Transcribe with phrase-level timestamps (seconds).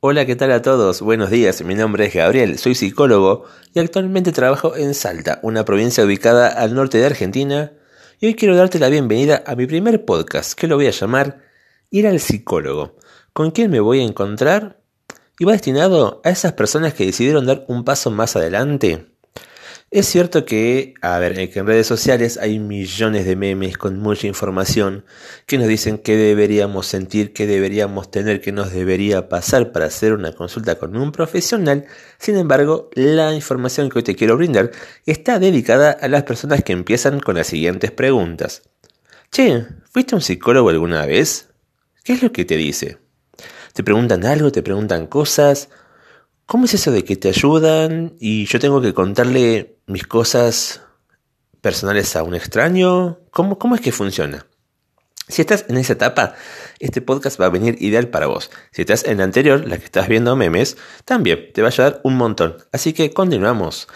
[0.00, 1.00] Hola, ¿qué tal a todos?
[1.00, 6.04] Buenos días, mi nombre es Gabriel, soy psicólogo y actualmente trabajo en Salta, una provincia
[6.04, 7.72] ubicada al norte de Argentina,
[8.20, 11.40] y hoy quiero darte la bienvenida a mi primer podcast, que lo voy a llamar
[11.88, 12.98] Ir al psicólogo.
[13.32, 14.82] ¿Con quién me voy a encontrar?
[15.38, 19.15] Y va destinado a esas personas que decidieron dar un paso más adelante
[19.90, 24.26] es cierto que, a ver, que en redes sociales hay millones de memes con mucha
[24.26, 25.04] información
[25.46, 30.12] que nos dicen qué deberíamos sentir, qué deberíamos tener, qué nos debería pasar para hacer
[30.12, 31.86] una consulta con un profesional.
[32.18, 34.72] Sin embargo, la información que hoy te quiero brindar
[35.06, 38.62] está dedicada a las personas que empiezan con las siguientes preguntas.
[39.30, 41.50] Che, ¿fuiste a un psicólogo alguna vez?
[42.02, 42.98] ¿Qué es lo que te dice?
[43.72, 44.50] ¿Te preguntan algo?
[44.50, 45.68] ¿Te preguntan cosas?
[46.44, 50.82] ¿Cómo es eso de que te ayudan y yo tengo que contarle mis cosas
[51.60, 53.18] personales a un extraño?
[53.30, 54.46] ¿Cómo, cómo es que funciona?
[55.28, 56.34] Si estás en esa etapa,
[56.78, 58.50] este podcast va a venir ideal para vos.
[58.70, 62.00] Si estás en la anterior, la que estás viendo memes, también te va a ayudar
[62.04, 62.56] un montón.
[62.72, 63.88] Así que continuamos.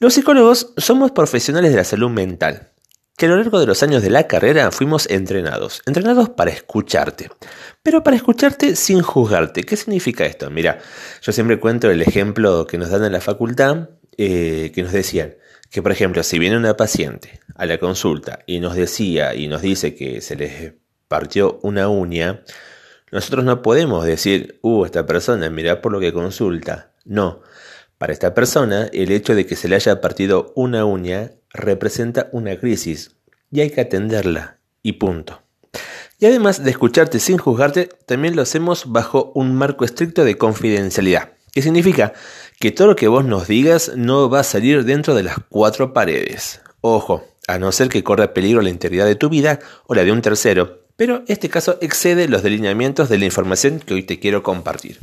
[0.00, 2.72] Los psicólogos somos profesionales de la salud mental
[3.16, 7.30] que a lo largo de los años de la carrera fuimos entrenados, entrenados para escucharte,
[7.82, 9.62] pero para escucharte sin juzgarte.
[9.62, 10.50] ¿Qué significa esto?
[10.50, 10.80] Mira,
[11.20, 15.34] yo siempre cuento el ejemplo que nos dan en la facultad, eh, que nos decían
[15.70, 19.62] que, por ejemplo, si viene una paciente a la consulta y nos decía y nos
[19.62, 20.74] dice que se les
[21.08, 22.42] partió una uña,
[23.10, 26.92] nosotros no podemos decir, uh, esta persona, mira por lo que consulta.
[27.04, 27.42] No,
[27.98, 32.58] para esta persona, el hecho de que se le haya partido una uña representa una
[32.58, 33.16] crisis
[33.50, 35.42] y hay que atenderla y punto.
[36.18, 41.32] Y además de escucharte sin juzgarte, también lo hacemos bajo un marco estricto de confidencialidad,
[41.52, 42.12] que significa
[42.62, 45.92] que todo lo que vos nos digas no va a salir dentro de las cuatro
[45.92, 46.60] paredes.
[46.80, 50.12] Ojo, a no ser que corra peligro la integridad de tu vida o la de
[50.12, 54.44] un tercero, pero este caso excede los delineamientos de la información que hoy te quiero
[54.44, 55.00] compartir.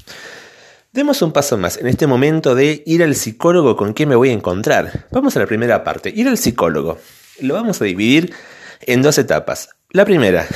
[0.93, 4.29] Demos un paso más en este momento de ir al psicólogo con quién me voy
[4.29, 5.07] a encontrar.
[5.11, 6.97] Vamos a la primera parte, ir al psicólogo.
[7.41, 8.33] Lo vamos a dividir
[8.83, 9.67] en dos etapas.
[9.89, 10.47] La primera,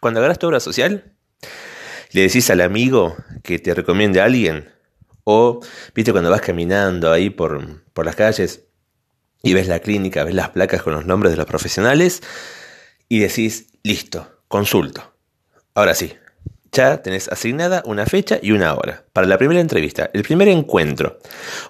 [0.00, 1.12] cuando agarras tu obra social,
[2.12, 4.71] le decís al amigo que te recomiende a alguien,
[5.24, 5.60] o,
[5.94, 8.64] viste, cuando vas caminando ahí por, por las calles
[9.42, 12.22] y ves la clínica, ves las placas con los nombres de los profesionales,
[13.08, 15.12] y decís, listo, consulto.
[15.74, 16.14] Ahora sí,
[16.72, 21.18] ya tenés asignada una fecha y una hora para la primera entrevista, el primer encuentro.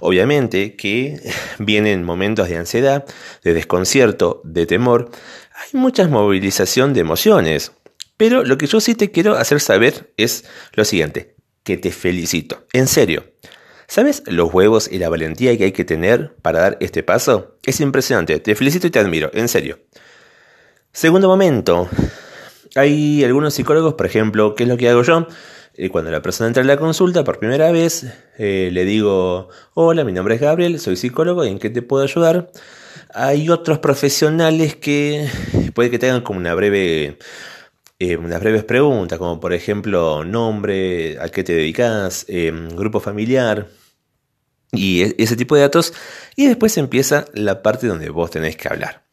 [0.00, 1.20] Obviamente que
[1.58, 3.04] vienen momentos de ansiedad,
[3.42, 5.10] de desconcierto, de temor.
[5.54, 7.72] Hay mucha movilización de emociones.
[8.16, 11.31] Pero lo que yo sí te quiero hacer saber es lo siguiente,
[11.64, 13.24] que te felicito, en serio.
[13.86, 17.58] ¿Sabes los huevos y la valentía que hay que tener para dar este paso?
[17.64, 19.78] Es impresionante, te felicito y te admiro, en serio.
[20.92, 21.88] Segundo momento,
[22.74, 25.26] hay algunos psicólogos, por ejemplo, ¿qué es lo que hago yo?
[25.74, 28.06] Eh, cuando la persona entra a la consulta por primera vez,
[28.38, 32.02] eh, le digo, hola, mi nombre es Gabriel, soy psicólogo, ¿y en qué te puedo
[32.02, 32.50] ayudar?
[33.14, 35.28] Hay otros profesionales que
[35.74, 37.18] puede que tengan como una breve,
[38.10, 42.26] eh, unas breves preguntas, como por ejemplo, nombre, a qué te dedicas,
[42.74, 43.68] grupo familiar,
[44.72, 45.92] y e, ese tipo de datos,
[46.34, 49.04] y después empieza la parte donde vos tenés que hablar.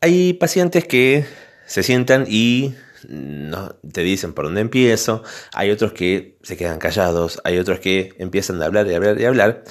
[0.00, 1.24] Hay pacientes que
[1.66, 2.74] se sientan y
[3.08, 5.22] no, te dicen por dónde empiezo,
[5.52, 9.24] hay otros que se quedan callados, hay otros que empiezan a hablar y hablar y
[9.24, 9.64] hablar.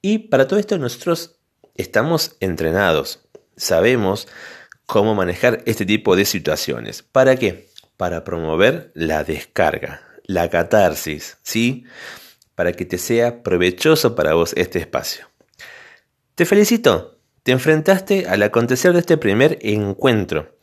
[0.00, 1.40] Y para todo esto nosotros
[1.74, 4.28] estamos entrenados, sabemos
[4.88, 7.02] cómo manejar este tipo de situaciones.
[7.02, 7.68] ¿Para qué?
[7.98, 11.84] Para promover la descarga, la catarsis, ¿sí?
[12.54, 15.28] Para que te sea provechoso para vos este espacio.
[16.34, 20.56] Te felicito, te enfrentaste al acontecer de este primer encuentro.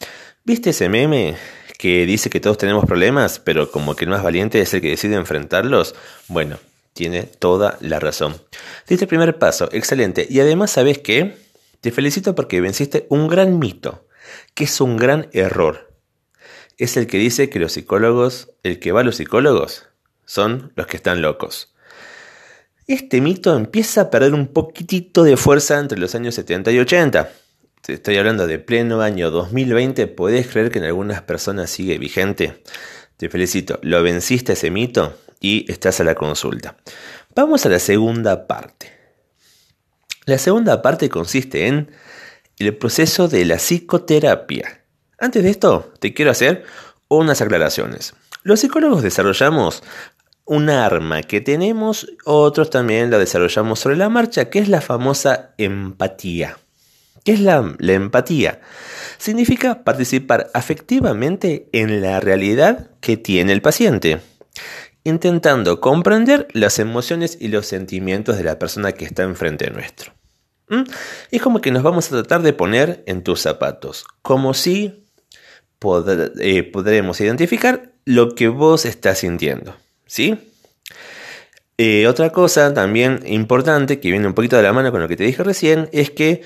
[0.43, 1.35] ¿Viste ese meme
[1.77, 4.89] que dice que todos tenemos problemas, pero como que el más valiente es el que
[4.89, 5.93] decide enfrentarlos?
[6.27, 6.57] Bueno,
[6.93, 8.41] tiene toda la razón.
[8.87, 10.25] Diste el primer paso, excelente.
[10.27, 11.37] Y además, ¿sabes qué?
[11.79, 14.04] Te felicito porque venciste un gran mito,
[14.53, 15.93] que es un gran error.
[16.77, 19.87] Es el que dice que los psicólogos, el que va a los psicólogos,
[20.25, 21.73] son los que están locos.
[22.87, 27.29] Este mito empieza a perder un poquitito de fuerza entre los años 70 y 80
[27.93, 32.63] estoy hablando de pleno año 2020, ¿podés creer que en algunas personas sigue vigente?
[33.17, 36.77] Te felicito, lo venciste ese mito y estás a la consulta.
[37.35, 38.91] Vamos a la segunda parte.
[40.25, 41.91] La segunda parte consiste en
[42.59, 44.85] el proceso de la psicoterapia.
[45.17, 46.65] Antes de esto, te quiero hacer
[47.07, 48.13] unas aclaraciones.
[48.43, 49.83] Los psicólogos desarrollamos
[50.45, 55.53] un arma que tenemos, otros también la desarrollamos sobre la marcha, que es la famosa
[55.57, 56.57] empatía.
[57.23, 58.61] ¿Qué es la, empatía?
[59.17, 64.21] Significa participar afectivamente en la realidad que tiene el paciente.
[65.03, 70.13] intentando comprender las emociones y los sentimientos de la persona que está enfrente nuestro.
[70.69, 70.83] ¿Mm?
[71.31, 75.05] Es como que nos vamos a tratar de poner en tus zapatos, como si
[76.39, 79.75] eh, podremos identificar lo que vos estás sintiendo.
[80.05, 80.51] ¿Sí?
[81.77, 85.17] Eh, otra cosa también importante, que viene un poquito de la mano con lo que
[85.17, 86.41] te dije recién, es que,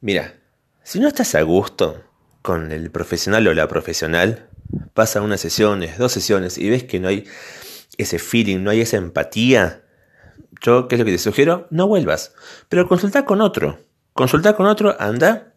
[0.00, 0.34] mira,
[0.82, 2.04] si no estás a gusto
[2.42, 4.48] con el profesional o la profesional,
[4.92, 7.24] pasa unas sesiones, dos sesiones y ves que no hay
[7.96, 9.82] ese feeling, no hay esa empatía,
[10.60, 11.66] yo, ¿qué es lo que te sugiero?
[11.70, 12.34] No vuelvas,
[12.68, 13.78] pero consulta con otro.
[14.12, 15.54] Consulta con otro, anda.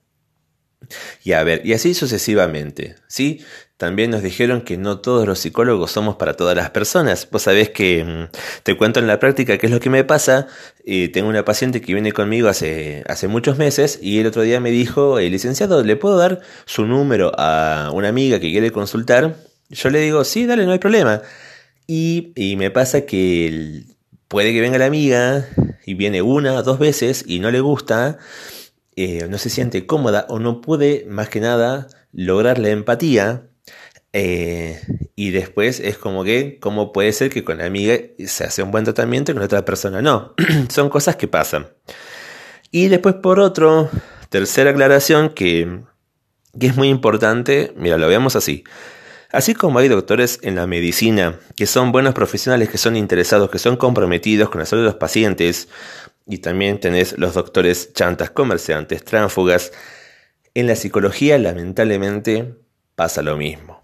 [1.23, 3.43] Y a ver, y así sucesivamente, ¿sí?
[3.77, 7.29] También nos dijeron que no todos los psicólogos somos para todas las personas.
[7.31, 10.47] Vos sabés que mm, te cuento en la práctica qué es lo que me pasa.
[10.85, 14.59] Eh, tengo una paciente que viene conmigo hace, hace muchos meses y el otro día
[14.59, 19.37] me dijo, el licenciado, ¿le puedo dar su número a una amiga que quiere consultar?
[19.69, 21.21] Yo le digo, sí, dale, no hay problema.
[21.87, 23.85] Y, y me pasa que
[24.29, 25.45] puede que venga la amiga
[25.85, 28.19] y viene una o dos veces y no le gusta,
[28.95, 33.47] eh, no se siente cómoda o no puede más que nada lograr la empatía.
[34.13, 34.81] Eh,
[35.15, 37.95] y después es como que, ¿cómo puede ser que con la amiga
[38.25, 40.33] se hace un buen tratamiento y con otra persona no?
[40.69, 41.67] Son cosas que pasan.
[42.71, 43.89] Y después por otro,
[44.29, 45.81] tercera aclaración que,
[46.59, 48.63] que es muy importante, mira, lo veamos así.
[49.31, 53.59] Así como hay doctores en la medicina que son buenos profesionales, que son interesados, que
[53.59, 55.67] son comprometidos con la salud de los pacientes,
[56.25, 59.71] y también tenés los doctores chantas, comerciantes, tránfugas,
[60.55, 62.55] en la psicología lamentablemente
[62.95, 63.81] pasa lo mismo.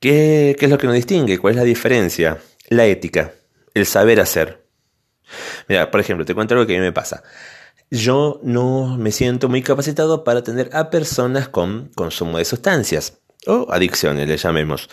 [0.00, 1.38] ¿Qué, ¿Qué, es lo que nos distingue?
[1.38, 2.38] ¿Cuál es la diferencia?
[2.68, 3.32] La ética,
[3.74, 4.66] el saber hacer.
[5.68, 7.22] Mira, por ejemplo, te cuento algo que a mí me pasa.
[7.90, 13.66] Yo no me siento muy capacitado para atender a personas con consumo de sustancias o
[13.70, 14.88] adicciones, le llamemos.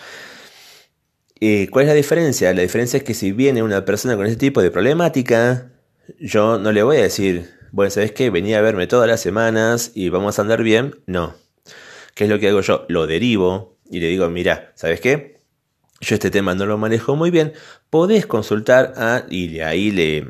[1.40, 2.52] ¿Y ¿Cuál es la diferencia?
[2.52, 5.70] La diferencia es que si viene una persona con ese tipo de problemática,
[6.18, 8.30] yo no le voy a decir, bueno, ¿sabes qué?
[8.30, 10.96] Venía a verme todas las semanas y vamos a andar bien.
[11.06, 11.34] No.
[12.14, 12.86] ¿Qué es lo que hago yo?
[12.88, 15.38] Lo derivo y le digo, mira, ¿sabes qué?
[16.00, 17.52] Yo este tema no lo manejo muy bien.
[17.90, 19.24] Podés consultar a...
[19.28, 20.26] y ahí le,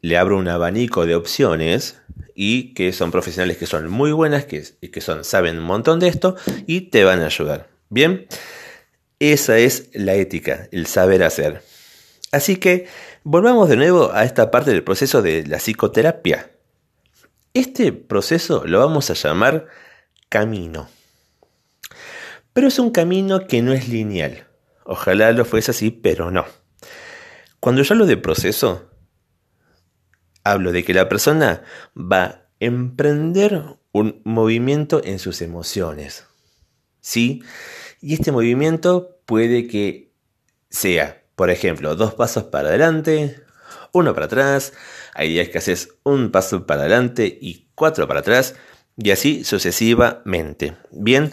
[0.00, 2.00] le abro un abanico de opciones
[2.34, 6.08] y que son profesionales que son muy buenas, que, que son, saben un montón de
[6.08, 7.68] esto y te van a ayudar.
[7.88, 8.26] Bien,
[9.18, 11.62] esa es la ética, el saber hacer.
[12.32, 12.88] Así que
[13.22, 16.50] volvamos de nuevo a esta parte del proceso de la psicoterapia.
[17.54, 19.68] Este proceso lo vamos a llamar
[20.28, 20.88] camino.
[22.52, 24.48] Pero es un camino que no es lineal.
[24.84, 26.44] Ojalá lo fuese así, pero no.
[27.60, 28.90] Cuando yo hablo de proceso,
[30.44, 31.62] Hablo de que la persona
[31.96, 33.62] va a emprender
[33.92, 36.26] un movimiento en sus emociones.
[37.00, 37.42] ¿Sí?
[38.00, 40.12] Y este movimiento puede que
[40.70, 43.42] sea, por ejemplo, dos pasos para adelante,
[43.92, 44.72] uno para atrás,
[45.14, 48.56] hay días que haces un paso para adelante y cuatro para atrás,
[48.96, 50.76] y así sucesivamente.
[50.90, 51.32] Bien,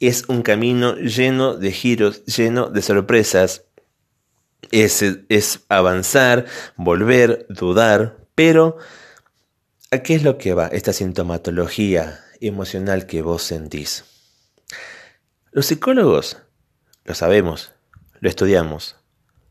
[0.00, 3.64] es un camino lleno de giros, lleno de sorpresas.
[4.72, 6.46] Es, es avanzar,
[6.76, 8.78] volver, dudar, pero,
[9.90, 14.06] ¿a qué es lo que va esta sintomatología emocional que vos sentís?
[15.52, 16.38] Los psicólogos
[17.04, 17.74] lo sabemos,
[18.18, 18.96] lo estudiamos.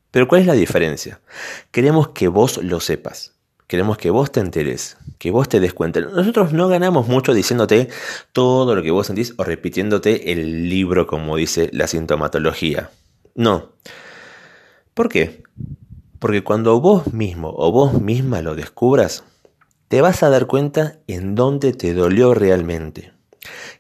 [0.09, 1.21] Pero ¿cuál es la diferencia?
[1.69, 3.36] Queremos que vos lo sepas.
[3.67, 6.00] Queremos que vos te enteres, que vos te des cuenta.
[6.01, 7.89] Nosotros no ganamos mucho diciéndote
[8.34, 12.89] todo lo que vos sentís o repitiéndote el libro como dice la sintomatología.
[13.36, 13.72] No.
[14.96, 15.43] ¿Por qué?
[16.20, 19.24] Porque cuando vos mismo o vos misma lo descubras,
[19.88, 23.14] te vas a dar cuenta en dónde te dolió realmente.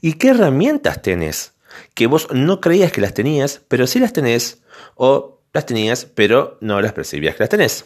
[0.01, 1.53] ¿Y qué herramientas tenés?
[1.93, 4.63] Que vos no creías que las tenías, pero sí las tenés,
[4.95, 7.85] o las tenías, pero no las percibías que las tenés.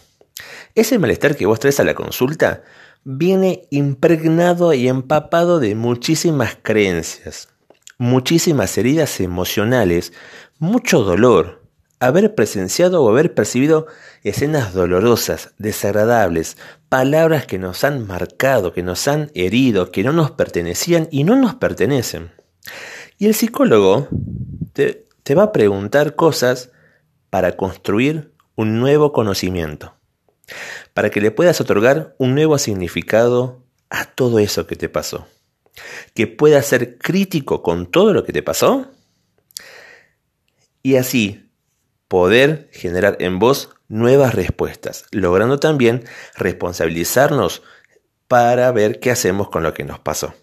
[0.76, 2.64] Ese malestar que vos traes a la consulta
[3.04, 7.50] viene impregnado y empapado de muchísimas creencias,
[7.98, 10.14] muchísimas heridas emocionales,
[10.60, 11.63] mucho dolor,
[12.06, 13.88] haber presenciado o haber percibido
[14.24, 16.58] escenas dolorosas, desagradables,
[16.90, 21.36] palabras que nos han marcado, que nos han herido, que no nos pertenecían y no
[21.36, 22.32] nos pertenecen.
[23.18, 24.08] Y el psicólogo
[24.74, 26.72] te, te va a preguntar cosas
[27.30, 29.96] para construir un nuevo conocimiento,
[30.94, 35.28] para que le puedas otorgar un nuevo significado a todo eso que te pasó,
[36.14, 38.88] que puedas ser crítico con todo lo que te pasó
[40.84, 41.43] y así
[42.14, 46.04] poder generar en vos nuevas respuestas, logrando también
[46.36, 47.64] responsabilizarnos
[48.28, 50.36] para ver qué hacemos con lo que nos pasó.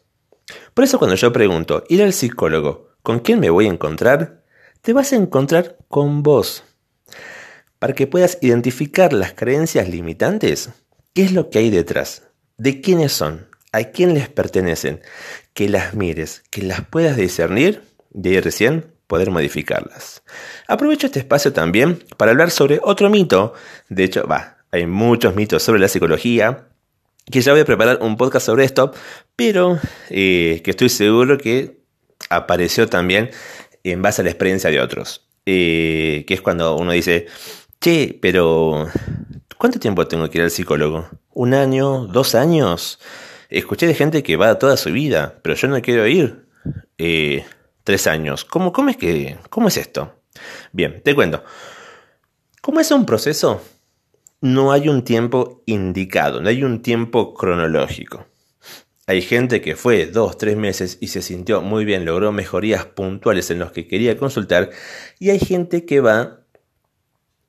[0.74, 4.42] Por eso cuando yo pregunto, ir al psicólogo, ¿con quién me voy a encontrar?
[4.82, 6.64] Te vas a encontrar con vos.
[7.78, 10.70] para que puedas identificar las creencias limitantes.
[11.14, 12.24] ¿Qué es lo que hay detrás?
[12.58, 13.46] ¿De quiénes son?
[13.70, 15.02] ¿A quién les pertenecen?
[15.54, 20.22] Que las mires, que las puedas discernir, de ahí recién poder modificarlas.
[20.68, 23.54] Aprovecho este espacio también para hablar sobre otro mito.
[23.88, 26.68] De hecho, va, hay muchos mitos sobre la psicología,
[27.28, 28.92] que ya voy a preparar un podcast sobre esto,
[29.34, 31.80] pero eh, que estoy seguro que
[32.28, 33.30] apareció también
[33.82, 35.26] en base a la experiencia de otros.
[35.44, 37.26] Eh, que es cuando uno dice,
[37.80, 38.86] che, pero
[39.58, 41.08] ¿cuánto tiempo tengo que ir al psicólogo?
[41.34, 42.06] ¿Un año?
[42.06, 43.00] ¿Dos años?
[43.48, 46.44] Escuché de gente que va toda su vida, pero yo no quiero ir.
[46.96, 47.44] Eh,
[47.90, 48.44] tres años.
[48.44, 50.22] ¿Cómo, cómo, es que, ¿Cómo es esto?
[50.70, 51.42] Bien, te cuento.
[52.62, 53.60] ¿Cómo es un proceso?
[54.40, 58.28] No hay un tiempo indicado, no hay un tiempo cronológico.
[59.08, 63.50] Hay gente que fue dos, tres meses y se sintió muy bien, logró mejorías puntuales
[63.50, 64.70] en los que quería consultar,
[65.18, 66.42] y hay gente que va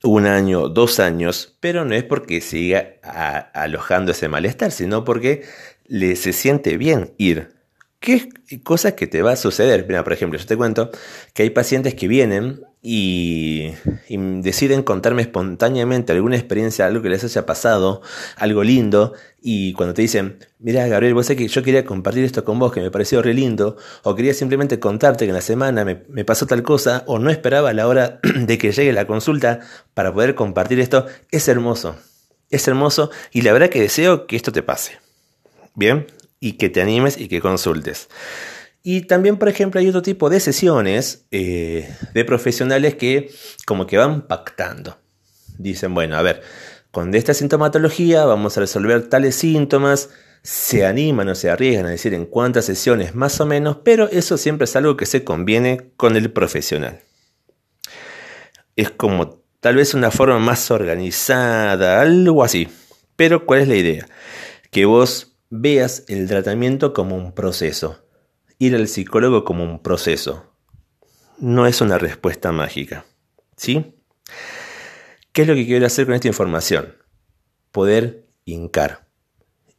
[0.02, 2.96] un año, dos años, pero no es porque siga
[3.54, 5.44] alojando ese malestar, sino porque
[5.86, 7.61] le se siente bien ir.
[8.02, 8.30] ¿Qué
[8.64, 9.86] cosas que te va a suceder?
[9.88, 10.90] Mira, por ejemplo, yo te cuento
[11.36, 13.74] que hay pacientes que vienen y,
[14.10, 18.02] deciden contarme espontáneamente alguna experiencia, algo que les haya pasado,
[18.38, 22.44] algo lindo, y cuando te dicen, mira Gabriel, vos sé que yo quería compartir esto
[22.44, 25.86] con vos, que me pareció re lindo, o quería simplemente contarte que en la semana
[25.86, 29.60] me, me pasó tal cosa, o no esperaba la hora de que llegue la consulta
[29.94, 31.98] para poder compartir esto, es hermoso,
[32.50, 34.98] es hermoso, y la verdad que deseo que esto te pase.
[35.76, 36.08] Bien,
[36.42, 38.10] y que te animes y que consultes.
[38.84, 43.32] Y también, por ejemplo, hay otro tipo de sesiones eh, de profesionales que
[43.66, 44.98] como que van pactando.
[45.58, 46.42] Dicen, bueno, a ver,
[46.90, 50.10] con esta sintomatología vamos a resolver tales síntomas,
[50.42, 54.36] se animan o se arriesgan a decir en cuántas sesiones más o menos, pero eso
[54.38, 57.02] siempre es algo que se conviene con el profesional.
[58.76, 62.68] Es como tal vez una forma más organizada, algo así.
[63.16, 64.08] Pero ¿cuál es la idea?
[64.72, 68.08] Que vos veas el tratamiento como un proceso,
[68.58, 70.56] ir al psicólogo como un proceso.
[71.38, 73.06] No es una respuesta mágica.
[73.58, 73.94] ¿Sí?
[75.34, 76.96] ¿Qué es lo que quiero hacer con esta información?
[77.72, 79.08] Poder hincar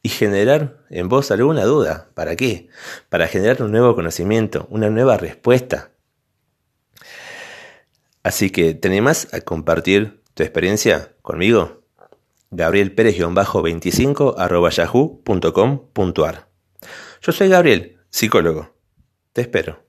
[0.02, 2.10] y generar en vos alguna duda.
[2.14, 2.68] ¿Para qué?
[3.08, 5.92] Para generar un nuevo conocimiento, una nueva respuesta.
[8.22, 11.81] Así que, ¿te animás a compartir tu experiencia conmigo?
[12.52, 16.48] Gabriel Pérez-25 yahoo.com.ar.
[17.22, 18.74] Yo soy Gabriel, psicólogo.
[19.32, 19.86] Te espero.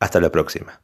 [0.00, 0.83] Hasta la próxima.